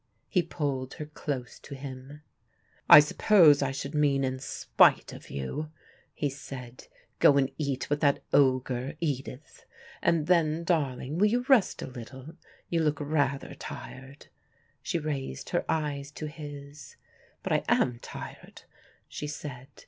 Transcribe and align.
He 0.27 0.41
pulled 0.41 0.95
her 0.95 1.05
close 1.05 1.59
to 1.59 1.75
him. 1.75 2.23
"I 2.89 2.99
suppose 2.99 3.61
I 3.61 3.69
should 3.69 3.93
mean 3.93 4.23
in 4.23 4.39
spite 4.39 5.13
of 5.13 5.29
you," 5.29 5.69
he 6.15 6.27
said. 6.27 6.87
"Go 7.19 7.37
and 7.37 7.51
eat 7.59 7.87
with 7.87 7.99
that 7.99 8.23
ogre 8.33 8.95
Edith. 8.99 9.67
And 10.01 10.25
then, 10.25 10.63
darling, 10.63 11.19
will 11.19 11.27
you 11.27 11.45
rest 11.47 11.83
a 11.83 11.87
little? 11.87 12.33
You 12.67 12.79
look 12.81 12.99
rather 12.99 13.53
tired." 13.53 14.25
She 14.81 14.97
raised 14.97 15.49
her 15.51 15.63
eyes 15.69 16.09
to 16.13 16.25
his. 16.27 16.95
"But 17.43 17.53
I 17.53 17.63
am 17.69 17.99
tired," 17.99 18.63
she 19.07 19.27
said. 19.27 19.67